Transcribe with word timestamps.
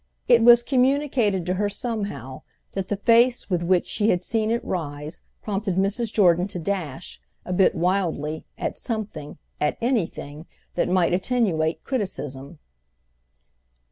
It 0.27 0.41
was 0.41 0.63
communicated 0.63 1.45
to 1.45 1.53
her 1.53 1.69
somehow 1.69 2.41
that 2.71 2.87
the 2.87 2.97
face 2.97 3.51
with 3.51 3.61
which 3.61 3.85
she 3.85 4.09
had 4.09 4.23
seen 4.23 4.49
it 4.49 4.65
rise 4.65 5.21
prompted 5.43 5.75
Mrs. 5.75 6.11
Jordan 6.11 6.47
to 6.47 6.57
dash, 6.57 7.21
a 7.45 7.53
bit 7.53 7.75
wildly, 7.75 8.43
at 8.57 8.79
something, 8.79 9.37
at 9.59 9.77
anything, 9.79 10.47
that 10.73 10.89
might 10.89 11.13
attenuate 11.13 11.83
criticism. 11.83 12.57